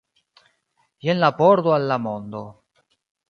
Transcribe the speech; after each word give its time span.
Jen 1.07 1.21
la 1.25 1.29
pordo 1.43 1.75
al 1.77 1.87
la 1.91 1.99
mondo. 2.09 2.41